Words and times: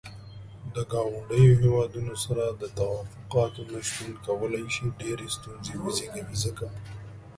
د 0.75 0.77
ګاونډيو 0.91 1.59
هيوادونو 1.63 2.13
سره 2.25 2.43
د 2.61 2.63
تووافقاتو 2.77 3.61
نه 3.71 3.79
شتون 3.87 4.11
کولاي 4.25 4.65
شي 4.75 4.85
ډيرې 4.99 5.27
ستونزې 5.35 5.75
وزيږوي 5.83 6.35
ځکه. 6.45 6.67